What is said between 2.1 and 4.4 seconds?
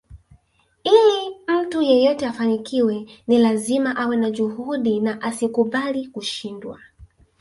afanikiwe ni lazima awe na